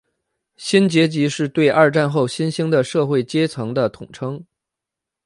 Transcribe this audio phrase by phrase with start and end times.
[0.57, 4.43] 新阶级是对二战后新兴的社会阶层的统称。